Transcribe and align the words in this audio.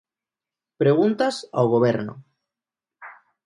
Preguntas 0.81 1.35
ao 1.57 1.65
Goberno. 1.73 2.13